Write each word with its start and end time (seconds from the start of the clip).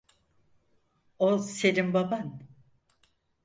O 1.27 1.29
senin 1.57 1.89
baban. 1.95 2.27